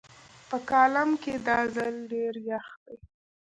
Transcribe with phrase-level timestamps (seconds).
[0.49, 2.97] په کالام کې دا ځل ډېر يخ دی